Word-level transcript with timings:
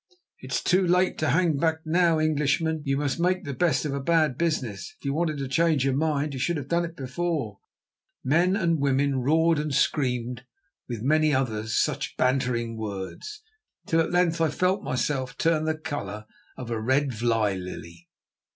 "It 0.39 0.51
is 0.51 0.63
too 0.63 0.87
late 0.87 1.19
to 1.19 1.29
hang 1.29 1.57
back 1.57 1.81
now, 1.85 2.19
Englishman." 2.19 2.81
"You 2.83 2.97
must 2.97 3.19
make 3.19 3.43
the 3.43 3.53
best 3.53 3.85
of 3.85 3.93
a 3.93 3.99
bad 3.99 4.35
business." 4.35 4.95
"If 4.97 5.05
you 5.05 5.13
wanted 5.13 5.37
to 5.37 5.47
change 5.47 5.85
your 5.85 5.93
mind, 5.93 6.33
you 6.33 6.39
should 6.39 6.57
have 6.57 6.67
done 6.67 6.85
it 6.85 6.95
before," 6.95 7.59
men 8.23 8.55
and 8.55 8.79
women 8.79 9.17
roared 9.21 9.59
and 9.59 9.71
screamed 9.71 10.43
with 10.89 11.03
many 11.03 11.35
other 11.35 11.67
such 11.67 12.17
bantering 12.17 12.77
words, 12.77 13.43
till 13.85 13.99
at 14.01 14.09
length 14.11 14.41
I 14.41 14.49
felt 14.49 14.81
myself 14.81 15.37
turn 15.37 15.65
the 15.65 15.77
colour 15.77 16.25
of 16.57 16.71
a 16.71 16.81
red 16.81 17.11
vlei 17.11 17.53
lily. 17.55 18.09